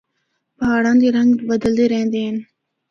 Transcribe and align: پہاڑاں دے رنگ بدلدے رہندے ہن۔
پہاڑاں 0.57 0.97
دے 1.01 1.07
رنگ 1.17 1.31
بدلدے 1.49 1.85
رہندے 1.91 2.19
ہن۔ 2.27 2.37